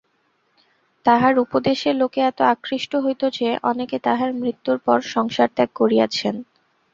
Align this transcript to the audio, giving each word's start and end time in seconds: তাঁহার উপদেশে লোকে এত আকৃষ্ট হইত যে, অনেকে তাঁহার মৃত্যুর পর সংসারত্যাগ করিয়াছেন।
তাঁহার 1.05 1.33
উপদেশে 1.37 1.89
লোকে 1.93 2.19
এত 2.21 2.39
আকৃষ্ট 2.53 2.91
হইত 2.95 3.21
যে, 3.37 3.49
অনেকে 3.63 3.97
তাঁহার 3.99 4.31
মৃত্যুর 4.33 4.77
পর 4.79 4.97
সংসারত্যাগ 5.13 5.69
করিয়াছেন। 5.75 6.35